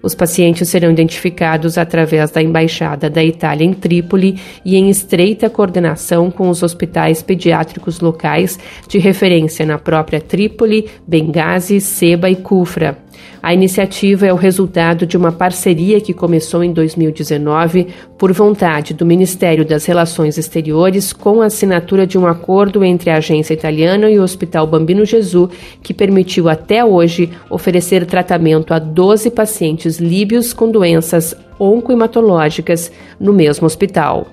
Os 0.05 0.15
pacientes 0.15 0.69
serão 0.69 0.91
identificados 0.91 1.79
através 1.79 2.31
da 2.31 2.43
Embaixada 2.43 3.09
da 3.09 3.25
Itália 3.25 3.65
em 3.65 3.73
Trípoli 3.73 4.39
e 4.63 4.77
em 4.77 4.91
estreita 4.91 5.49
coordenação 5.49 6.31
com 6.31 6.51
os 6.51 6.63
hospitais 6.63 7.23
pediátricos 7.23 8.01
locais 8.01 8.59
de 8.87 8.99
referência 8.99 9.65
na 9.65 9.79
própria 9.79 10.21
Trípoli, 10.21 10.91
Benghazi, 11.09 11.81
Seba 11.81 12.29
e 12.29 12.37
Kufra. 12.37 13.04
A 13.43 13.53
iniciativa 13.53 14.27
é 14.27 14.33
o 14.33 14.37
resultado 14.37 15.07
de 15.07 15.17
uma 15.17 15.31
parceria 15.31 16.01
que 16.01 16.15
começou 16.15 16.65
em 16.65 16.73
2019 16.73 17.89
por 18.17 18.33
vontade 18.33 18.95
do 18.95 19.05
Ministério 19.05 19.65
das 19.65 19.85
Relações 19.85 20.39
Exteriores 20.39 21.13
com 21.13 21.43
a 21.43 21.47
assinatura 21.47 22.07
de 22.07 22.17
um 22.17 22.27
acordo 22.27 22.83
entre 22.83 23.11
a 23.11 23.17
agência 23.17 23.53
italiana 23.53 24.11
e 24.11 24.19
o 24.19 24.23
Hospital 24.23 24.67
Bambino 24.67 25.05
Jesus, 25.05 25.51
que 25.83 25.93
permitiu 25.93 26.49
até 26.49 26.85
hoje 26.85 27.31
oferecer 27.51 28.07
tratamento 28.07 28.73
a 28.73 28.79
12 28.79 29.31
pacientes 29.31 29.99
líbios 29.99 30.53
com 30.53 30.71
doenças 30.71 31.35
oncohematológicas 31.59 32.91
no 33.21 33.33
mesmo 33.33 33.67
hospital. 33.67 34.27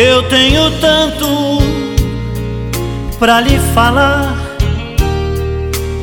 Eu 0.00 0.22
tenho 0.28 0.70
tanto 0.80 1.26
para 3.18 3.40
lhe 3.40 3.58
falar, 3.74 4.32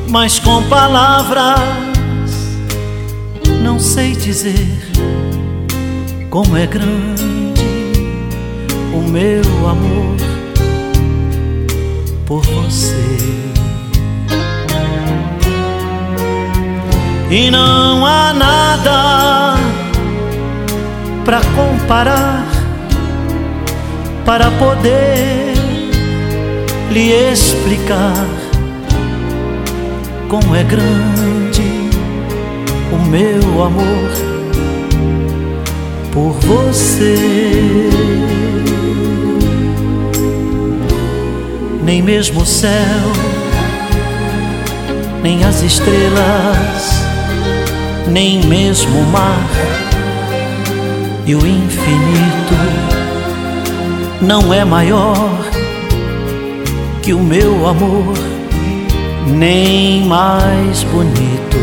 mas 0.09 0.37
com 0.37 0.61
palavras 0.63 1.61
não 3.63 3.79
sei 3.79 4.11
dizer 4.11 4.77
como 6.29 6.57
é 6.57 6.67
grande 6.67 7.53
o 8.93 8.99
meu 9.09 9.65
amor 9.65 10.17
por 12.25 12.43
você. 12.43 13.17
E 17.31 17.49
não 17.49 18.05
há 18.05 18.33
nada 18.33 19.55
para 21.23 21.39
comparar 21.55 22.44
para 24.25 24.49
poder 24.51 25.53
lhe 26.91 27.11
explicar 27.31 28.25
como 30.27 30.55
é 30.55 30.63
grande 30.63 31.61
o 32.91 33.05
meu 33.07 33.63
amor 33.63 34.11
por 36.11 36.33
você. 36.41 37.15
Nem 41.83 42.01
mesmo 42.01 42.41
o 42.41 42.45
céu, 42.45 42.71
nem 45.21 45.43
as 45.43 45.61
estrelas, 45.61 47.03
nem 48.07 48.43
mesmo 48.45 48.99
o 48.99 49.05
mar 49.05 49.47
e 51.27 51.35
o 51.35 51.45
infinito 51.45 52.94
não 54.21 54.53
é 54.53 54.63
maior 54.63 55.15
que 57.01 57.13
o 57.13 57.19
meu 57.19 57.67
amor, 57.67 58.17
nem 59.27 60.05
mais 60.05 60.83
bonito. 60.83 61.57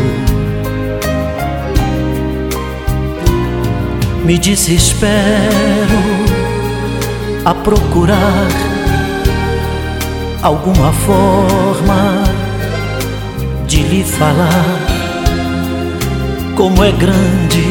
Me 4.25 4.39
desespero 4.39 5.13
a 7.45 7.53
procurar 7.55 8.49
alguma 10.43 10.93
forma 10.93 12.23
de 13.67 13.83
lhe 13.83 14.05
falar 14.05 14.79
como 16.57 16.85
é 16.85 16.93
grande 16.93 17.65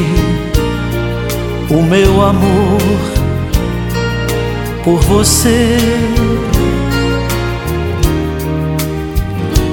o 1.70 1.82
meu 1.82 2.22
amor 2.22 3.21
por 4.84 5.00
você. 5.02 5.78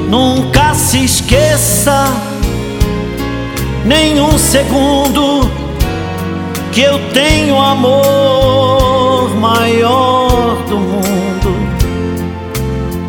Nunca 0.09 0.75
se 0.75 1.05
esqueça, 1.05 2.07
nem 3.85 4.21
um 4.21 4.39
segundo, 4.39 5.51
que 6.73 6.81
eu 6.81 6.99
tenho 7.13 7.61
amor 7.61 9.35
maior 9.37 10.57
do 10.69 10.77
mundo. 10.77 11.69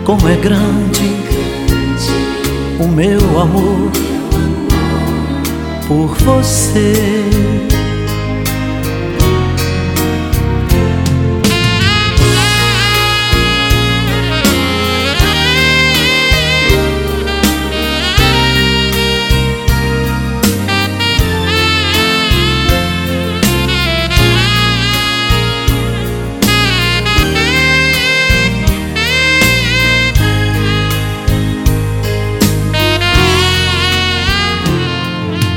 Como 0.03 0.27
é 0.27 0.35
grande 0.35 1.19
o 2.79 2.87
meu 2.87 3.39
amor 3.39 3.91
por 5.87 6.15
você. 6.17 6.93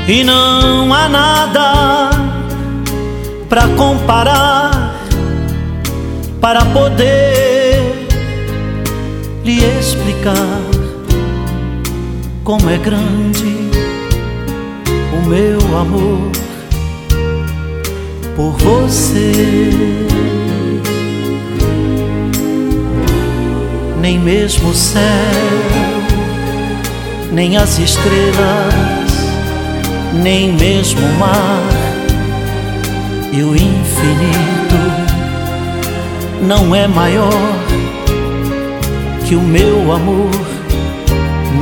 E 0.07 0.23
não 0.23 0.93
há 0.93 1.07
nada 1.07 2.09
para 3.47 3.67
comparar 3.69 4.95
para 6.41 6.65
poder 6.65 8.07
lhe 9.43 9.63
explicar 9.79 10.61
como 12.43 12.69
é 12.69 12.77
grande 12.77 13.69
o 15.13 15.29
meu 15.29 15.77
amor 15.77 16.31
por 18.35 18.51
você. 18.57 19.31
Nem 24.01 24.19
mesmo 24.19 24.69
o 24.69 24.73
céu, 24.73 25.01
nem 27.31 27.55
as 27.55 27.79
estrelas, 27.79 28.73
nem 30.13 30.53
mesmo 30.53 31.01
o 31.01 31.19
mar 31.19 31.63
e 33.31 33.43
o 33.43 33.55
infinito 33.55 35.03
não 36.41 36.75
é 36.75 36.87
maior 36.87 37.31
que 39.25 39.35
o 39.35 39.41
meu 39.41 39.91
amor, 39.91 40.29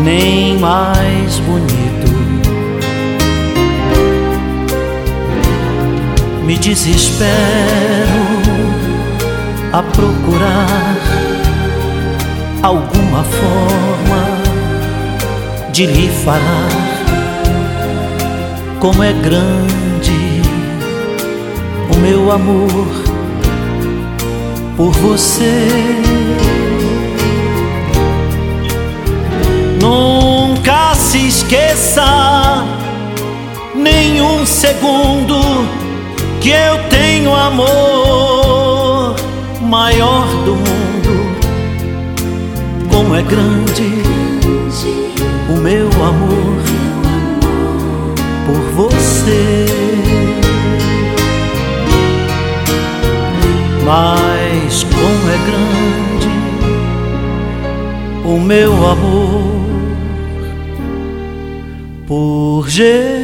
nem 0.03 0.57
mais 0.57 1.39
bonito. 1.39 2.11
Me 6.43 6.57
desespero 6.57 7.29
a 9.71 9.83
procurar 9.83 10.97
alguma 12.63 13.23
forma 13.23 14.41
de 15.71 15.85
lhe 15.85 16.09
falar 16.09 17.00
como 18.81 19.03
é 19.03 19.13
grande 19.13 20.41
o 21.93 21.99
meu 21.99 22.31
amor 22.31 22.87
por 24.75 24.91
você. 24.93 25.67
Nunca 29.79 30.95
se 30.95 31.27
esqueça, 31.27 32.65
nenhum 33.75 34.47
segundo, 34.47 35.39
que 36.41 36.49
eu 36.49 36.79
tenho 36.89 37.35
amor 37.35 39.15
maior 39.61 40.25
do 40.43 40.55
mundo. 40.55 41.35
Como 42.91 43.15
é 43.15 43.21
grande 43.21 44.01
o 45.49 45.57
meu 45.57 45.87
amor 45.87 46.80
por 48.45 48.61
você. 48.75 49.65
Mas 53.83 54.83
como 54.83 55.29
é 55.29 55.37
grande 55.47 56.31
o 58.23 58.39
meu 58.39 58.73
amor 58.87 59.61
por 62.07 62.69
Jesus. 62.69 63.20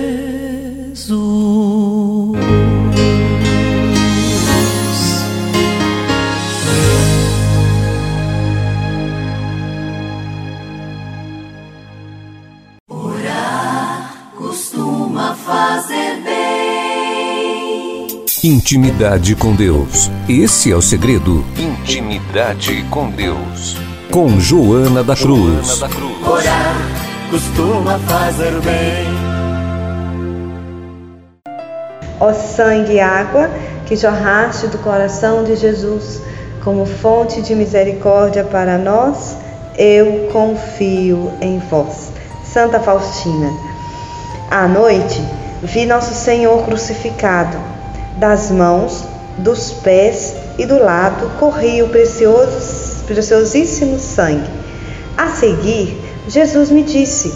Intimidade 18.48 19.36
com 19.36 19.54
Deus. 19.54 20.10
Esse 20.30 20.72
é 20.72 20.76
o 20.78 20.82
segredo. 20.82 21.44
Intimidade 21.58 22.82
com 22.90 23.10
Deus. 23.10 23.76
Com 24.10 24.40
Joana 24.40 25.04
da 25.04 25.18
Cruz. 25.18 25.68
Joana 25.68 25.80
da 25.82 25.90
Cruz. 25.94 26.26
Orar 26.26 26.76
costuma 27.30 28.00
fazer 28.00 28.54
bem. 28.62 29.06
Ó 32.22 32.32
sangue 32.32 32.94
e 32.94 33.00
água 33.02 33.52
que 33.86 33.98
jorraste 33.98 34.68
do 34.68 34.78
coração 34.78 35.44
de 35.44 35.58
Jesus 35.58 36.22
como 36.64 36.86
fonte 36.86 37.42
de 37.42 37.54
misericórdia 37.54 38.46
para 38.46 38.78
nós, 38.78 39.36
eu 39.78 40.30
confio 40.32 41.34
em 41.42 41.60
vós. 41.70 42.14
Santa 42.46 42.80
Faustina. 42.80 43.52
À 44.50 44.70
noite, 44.70 45.22
vi 45.62 45.86
Nosso 45.86 46.14
Senhor 46.14 46.64
crucificado. 46.64 47.76
Das 48.18 48.50
mãos, 48.50 49.08
dos 49.38 49.74
pés 49.74 50.34
e 50.58 50.66
do 50.66 50.80
lado 50.80 51.30
corria 51.40 51.86
o 51.86 51.90
precioso, 51.90 53.04
preciosíssimo 53.06 54.00
sangue. 54.00 54.50
A 55.16 55.28
seguir, 55.28 56.02
Jesus 56.28 56.72
me 56.72 56.82
disse: 56.82 57.32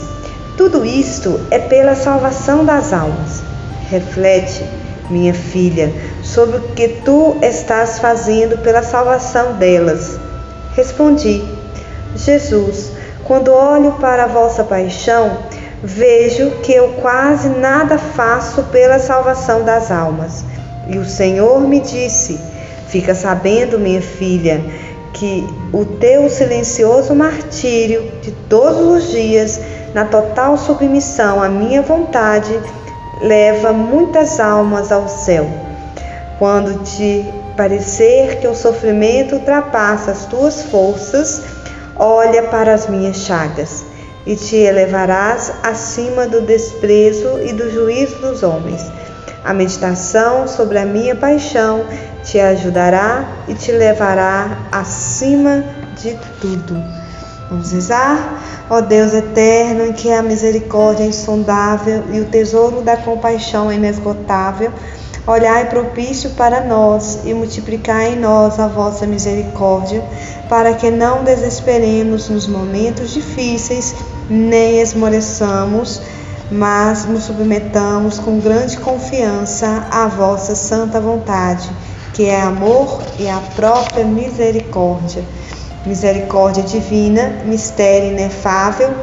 Tudo 0.58 0.84
isto 0.84 1.39
é 1.52 1.60
pela 1.60 1.94
salvação 1.94 2.65
das 2.65 2.94
almas. 2.94 3.44
Reflete, 3.91 4.65
minha 5.08 5.36
filha, 5.36 5.94
sobre 6.24 6.58
o 6.58 6.62
que 6.70 6.88
tu 7.06 7.38
estás 7.44 8.00
fazendo 8.00 8.58
pela 8.58 8.82
salvação 8.82 9.54
delas. 9.54 10.20
Respondi: 10.76 11.44
Jesus, 12.15 12.94
quando 13.24 13.54
olho 13.54 13.91
para 14.00 14.24
a 14.24 14.28
vossa 14.28 14.63
paixão, 14.63 15.38
vejo 15.84 16.50
que 16.63 16.74
eu 16.74 16.94
quase 16.94 17.50
nada 17.50 18.00
faço 18.00 18.63
pela 18.63 18.98
salvação 18.98 19.63
das 19.63 19.91
almas. 19.91 20.44
E 20.91 20.97
o 20.97 21.06
Senhor 21.06 21.62
me 21.62 21.80
disse: 21.80 22.38
Fica 22.89 23.15
sabendo, 23.15 23.80
minha 23.80 24.01
filha, 24.01 24.62
que 25.13 25.47
o 25.71 25.86
teu 25.86 26.30
silencioso 26.30 27.15
martírio 27.15 28.12
de 28.21 28.32
todos 28.49 29.04
os 29.04 29.10
dias, 29.10 29.62
na 29.93 30.04
total 30.04 30.58
submissão 30.58 31.41
à 31.41 31.47
minha 31.47 31.82
vontade, 31.82 32.60
leva 33.21 33.71
muitas 33.71 34.38
almas 34.38 34.91
ao 34.91 35.08
céu. 35.08 35.47
Quando 36.38 36.84
te 36.84 37.25
parecer 37.56 38.39
que 38.39 38.47
o 38.47 38.56
sofrimento 38.56 39.36
ultrapassa 39.36 40.12
as 40.12 40.25
tuas 40.25 40.63
forças, 40.63 41.41
olha 41.95 42.43
para 42.43 42.73
as 42.73 42.88
minhas 42.88 43.17
chagas 43.17 43.86
e 44.25 44.36
te 44.36 44.58
elevarás 44.58 45.54
acima 45.63 46.27
do 46.27 46.41
desprezo 46.41 47.39
e 47.41 47.54
do 47.54 47.71
juízo 47.71 48.17
dos 48.17 48.43
homens. 48.43 48.82
A 49.43 49.54
meditação 49.54 50.47
sobre 50.47 50.77
a 50.77 50.86
minha 50.86 51.15
paixão 51.15 51.84
te 52.23 52.39
ajudará 52.39 53.25
e 53.47 53.56
te 53.56 53.71
levará 53.71 54.60
acima 54.71 55.63
de 55.99 56.17
tudo. 56.39 56.82
Vamos 57.49 57.71
rezar? 57.71 58.39
Ó 58.69 58.80
Deus 58.80 59.13
eterno, 59.13 59.88
em 59.88 59.93
que 59.93 60.12
a 60.12 60.21
misericórdia 60.21 61.04
é 61.04 61.08
insondável 61.08 62.04
e 62.12 62.19
o 62.21 62.25
tesouro 62.25 62.82
da 62.82 62.95
compaixão 62.95 63.69
é 63.69 63.75
inesgotável, 63.75 64.71
olhai 65.27 65.67
propício 65.69 66.30
para 66.32 66.62
nós 66.62 67.19
e 67.25 67.34
multiplicai 67.34 68.13
em 68.13 68.19
nós 68.19 68.60
a 68.60 68.67
vossa 68.67 69.06
misericórdia, 69.06 70.01
para 70.47 70.73
que 70.73 70.89
não 70.89 71.23
desesperemos 71.23 72.30
nos 72.30 72.47
momentos 72.47 73.12
difíceis, 73.12 73.93
nem 74.30 74.80
esmoreçamos, 74.80 76.01
mas 76.52 77.06
nos 77.06 77.24
submetamos 77.24 78.20
com 78.20 78.40
grande 78.40 78.78
confiança 78.78 79.88
à 79.90 80.08
vossa 80.08 80.54
santa 80.54 81.00
vontade, 81.00 81.70
que 82.14 82.26
é 82.26 82.42
amor 82.42 83.02
e 83.18 83.30
a 83.30 83.38
própria 83.56 84.04
misericórdia. 84.04 85.24
Misericórdia 85.86 86.62
divina, 86.62 87.42
mistério 87.46 88.12
inefável, 88.12 88.94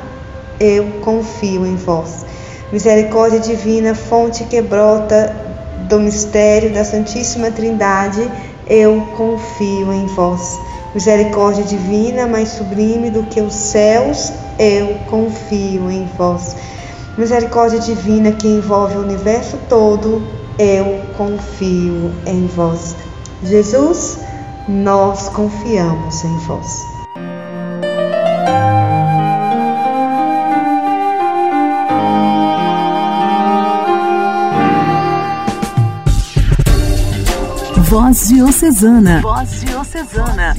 eu 0.61 1.01
confio 1.01 1.67
em 1.67 1.75
vós. 1.75 2.27
Misericórdia 2.71 3.41
divina, 3.41 3.95
fonte 3.95 4.45
que 4.45 4.61
brota 4.61 5.35
do 5.89 5.99
mistério 5.99 6.71
da 6.71 6.85
Santíssima 6.85 7.51
Trindade, 7.51 8.31
eu 8.67 9.01
confio 9.17 9.91
em 9.91 10.07
vós. 10.07 10.59
Misericórdia 10.95 11.65
divina, 11.65 12.27
mais 12.27 12.51
sublime 12.51 13.09
do 13.09 13.23
que 13.23 13.41
os 13.41 13.55
céus, 13.55 14.33
eu 14.59 14.99
confio 15.09 15.91
em 15.91 16.07
vós. 16.19 16.55
Misericórdia 17.19 17.81
divina 17.81 18.31
que 18.31 18.47
envolve 18.47 18.97
o 18.97 19.01
universo 19.01 19.59
todo, 19.69 20.23
eu 20.57 21.03
confio 21.17 22.13
em 22.25 22.47
vós. 22.47 22.95
Jesus, 23.43 24.21
nós 24.69 25.29
confiamos 25.29 26.23
em 26.23 26.39
vós. 26.47 26.85
Voz 37.89 38.29
Diocesana. 38.29 39.21
Voz 39.23 39.61
Diocesana. 39.61 40.57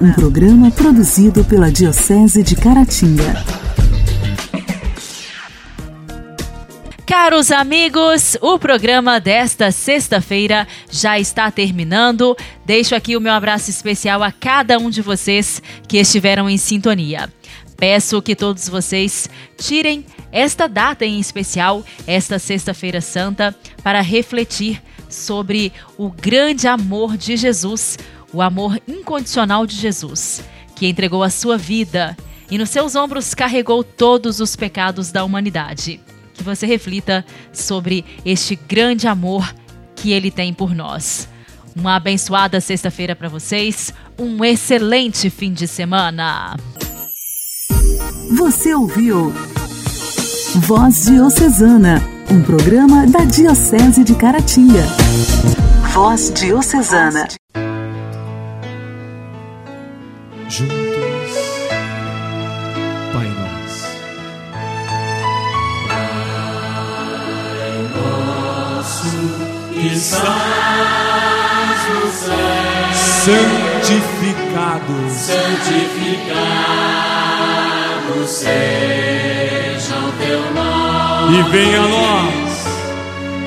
Um 0.00 0.12
programa 0.12 0.70
produzido 0.70 1.44
pela 1.44 1.68
Diocese 1.72 2.44
de 2.44 2.54
Caratinga. 2.54 3.49
Caros 7.30 7.52
amigos, 7.52 8.36
o 8.40 8.58
programa 8.58 9.20
desta 9.20 9.70
sexta-feira 9.70 10.66
já 10.90 11.16
está 11.16 11.48
terminando. 11.48 12.36
Deixo 12.66 12.92
aqui 12.92 13.16
o 13.16 13.20
meu 13.20 13.32
abraço 13.32 13.70
especial 13.70 14.20
a 14.20 14.32
cada 14.32 14.78
um 14.78 14.90
de 14.90 15.00
vocês 15.00 15.62
que 15.86 15.98
estiveram 15.98 16.50
em 16.50 16.56
sintonia. 16.56 17.32
Peço 17.76 18.20
que 18.20 18.34
todos 18.34 18.68
vocês 18.68 19.30
tirem 19.56 20.04
esta 20.32 20.66
data 20.66 21.06
em 21.06 21.20
especial, 21.20 21.84
esta 22.04 22.36
Sexta-feira 22.36 23.00
Santa, 23.00 23.54
para 23.80 24.00
refletir 24.00 24.82
sobre 25.08 25.72
o 25.96 26.10
grande 26.10 26.66
amor 26.66 27.16
de 27.16 27.36
Jesus, 27.36 27.96
o 28.32 28.42
amor 28.42 28.76
incondicional 28.88 29.68
de 29.68 29.76
Jesus, 29.76 30.42
que 30.74 30.88
entregou 30.88 31.22
a 31.22 31.30
sua 31.30 31.56
vida 31.56 32.16
e 32.50 32.58
nos 32.58 32.70
seus 32.70 32.96
ombros 32.96 33.34
carregou 33.34 33.84
todos 33.84 34.40
os 34.40 34.56
pecados 34.56 35.12
da 35.12 35.22
humanidade 35.22 36.00
que 36.40 36.44
você 36.44 36.64
reflita 36.64 37.22
sobre 37.52 38.02
este 38.24 38.56
grande 38.56 39.06
amor 39.06 39.54
que 39.94 40.10
ele 40.10 40.30
tem 40.30 40.54
por 40.54 40.74
nós. 40.74 41.28
Uma 41.76 41.96
abençoada 41.96 42.62
sexta-feira 42.62 43.14
para 43.14 43.28
vocês, 43.28 43.92
um 44.18 44.42
excelente 44.42 45.28
fim 45.28 45.52
de 45.52 45.68
semana. 45.68 46.56
Você 48.38 48.74
ouviu 48.74 49.30
Voz 50.56 51.04
Diocesana, 51.04 52.02
um 52.30 52.42
programa 52.42 53.06
da 53.06 53.24
Diocese 53.24 54.02
de 54.02 54.14
Caratinga. 54.14 54.82
Voz 55.92 56.32
Diocesana. 56.34 57.28
Juntos, 60.48 60.89
que 69.80 69.88
estás 69.94 70.28
no 71.88 72.04
céu, 72.12 72.36
Santificado, 72.92 74.92
santificado 75.10 76.30
seja 78.26 79.96
o 79.96 80.12
teu 80.18 80.40
nome, 80.54 81.38
e 81.38 81.42
venha 81.50 81.80
a 81.80 81.88
nós, 81.88 82.66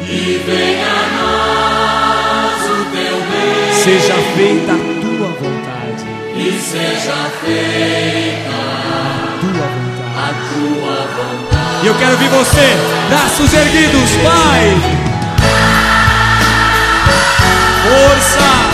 e 0.10 0.42
venha 0.46 0.88
a 0.88 0.90
nós 1.22 2.62
o 2.72 2.74
teu 2.92 3.16
reino, 3.30 3.84
seja 3.84 4.16
feita 4.36 4.72
a 4.72 4.76
tua 5.02 5.28
vontade, 5.40 6.04
e 6.36 6.60
seja 6.60 7.18
feita 7.46 8.58
tua 9.40 9.52
vontade. 9.52 10.18
a 10.18 10.20
tua 10.50 10.98
vontade. 11.16 11.84
E 11.84 11.86
eu 11.88 11.96
quero 11.96 12.18
ver 12.18 12.30
você, 12.30 12.68
braços 13.10 13.54
erguidos, 13.54 14.12
Pai. 14.24 15.13
Força, 17.84 18.73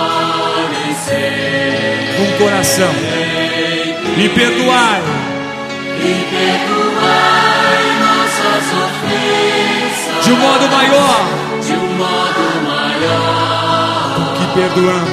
e 0.89 0.95
sempre. 0.95 2.15
Com 2.15 2.31
coração. 2.41 2.93
E 4.17 4.29
perdoai. 4.29 5.01
E 5.99 6.25
perdoai 6.31 7.83
nossas 7.99 8.65
ofensas. 8.85 10.23
De 10.23 10.31
um 10.31 10.37
modo 10.37 10.69
maior. 10.69 11.25
De 11.65 11.73
um 11.73 11.97
modo 11.97 12.43
maior. 12.63 14.37
Que 14.37 14.45
perdoamos. 14.57 15.09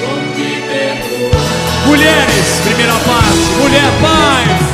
com 0.00 0.16
que 0.34 0.48
perdoamos. 0.66 1.84
Mulheres, 1.84 2.60
primeira 2.64 2.94
parte, 2.94 3.50
mulher 3.60 3.92
paz. 4.00 4.71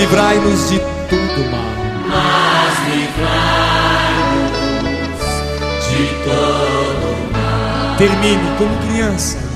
Livrai-nos 0.00 0.70
de 0.70 0.78
todo 1.10 1.40
mal. 1.52 1.72
mas 2.08 2.74
livrai-nos 2.88 4.40
de 5.86 6.02
todo 6.24 7.08
Termine 7.98 8.48
como 8.56 8.74
criança 8.88 9.49